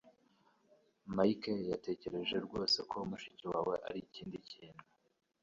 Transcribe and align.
Mike 1.15 1.53
yatekereje 1.71 2.35
rwose 2.45 2.77
ko 2.89 2.97
mushiki 3.09 3.45
wawe 3.51 3.75
arikindi 3.87 4.37
kintu 4.49 4.83